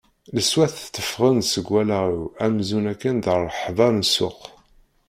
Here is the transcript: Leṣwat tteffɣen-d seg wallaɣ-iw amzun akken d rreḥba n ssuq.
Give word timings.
Leṣwat 0.35 0.73
tteffɣen-d 0.79 1.45
seg 1.47 1.65
wallaɣ-iw 1.73 2.21
amzun 2.45 2.85
akken 2.91 3.15
d 3.23 3.25
rreḥba 3.41 3.87
n 3.95 3.97
ssuq. 4.07 4.39